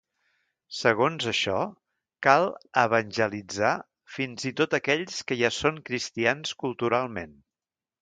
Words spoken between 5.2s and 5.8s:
que ja